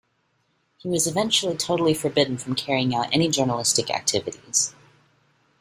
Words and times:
He 0.77 0.87
was 0.89 1.05
eventually 1.05 1.55
totally 1.55 1.93
forbidden 1.93 2.39
from 2.39 2.55
carrying 2.55 2.95
out 2.95 3.13
any 3.13 3.29
journalistic 3.29 3.91
activities. 3.91 4.73